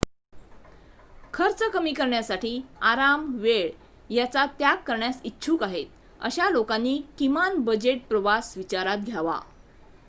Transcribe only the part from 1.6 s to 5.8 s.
कमी करण्यासाठी आराम वेळ याचा त्याग करण्यास इच्छुक